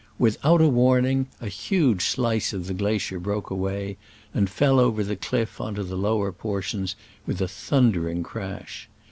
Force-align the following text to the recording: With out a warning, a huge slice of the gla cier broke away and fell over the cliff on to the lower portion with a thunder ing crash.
With 0.17 0.39
out 0.43 0.61
a 0.61 0.67
warning, 0.67 1.27
a 1.39 1.47
huge 1.47 2.05
slice 2.05 2.53
of 2.53 2.65
the 2.65 2.73
gla 2.73 2.93
cier 2.95 3.21
broke 3.21 3.51
away 3.51 3.97
and 4.33 4.49
fell 4.49 4.79
over 4.79 5.03
the 5.03 5.15
cliff 5.15 5.61
on 5.61 5.75
to 5.75 5.83
the 5.83 5.95
lower 5.95 6.31
portion 6.31 6.87
with 7.27 7.39
a 7.39 7.47
thunder 7.47 8.09
ing 8.09 8.23
crash. 8.23 8.89